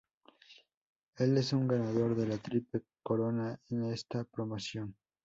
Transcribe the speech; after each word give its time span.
Él 1.17 1.37
es 1.37 1.53
un 1.53 1.67
ganador 1.67 2.15
de 2.15 2.25
la 2.25 2.39
triple 2.39 2.81
corona 3.03 3.59
en 3.69 3.83
esta 3.93 4.23
promoción. 4.23 4.95